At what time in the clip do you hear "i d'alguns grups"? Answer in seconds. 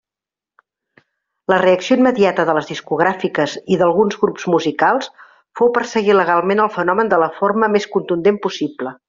3.75-4.47